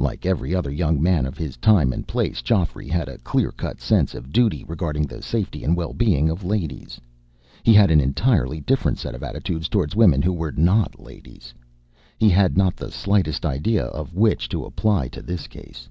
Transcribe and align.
Like 0.00 0.24
every 0.24 0.54
other 0.54 0.70
young 0.70 0.98
man 1.02 1.26
of 1.26 1.36
his 1.36 1.58
time 1.58 1.92
and 1.92 2.08
place, 2.08 2.40
Geoffrey 2.40 2.88
had 2.88 3.06
a 3.06 3.18
clear 3.18 3.52
cut 3.52 3.82
sense 3.82 4.14
of 4.14 4.32
duty 4.32 4.64
regarding 4.64 5.02
the 5.02 5.20
safety 5.20 5.62
and 5.62 5.76
well 5.76 5.92
being 5.92 6.30
of 6.30 6.42
ladies. 6.42 6.98
He 7.62 7.74
had 7.74 7.90
an 7.90 8.00
entirely 8.00 8.60
different 8.62 8.96
set 8.98 9.14
of 9.14 9.22
attitudes 9.22 9.68
toward 9.68 9.94
women 9.94 10.22
who 10.22 10.32
were 10.32 10.52
not 10.52 10.98
ladies. 10.98 11.52
He 12.16 12.30
had 12.30 12.56
not 12.56 12.76
the 12.76 12.90
slightest 12.90 13.44
idea 13.44 13.84
of 13.84 14.14
which 14.14 14.48
to 14.48 14.64
apply 14.64 15.08
to 15.08 15.20
this 15.20 15.46
case. 15.46 15.86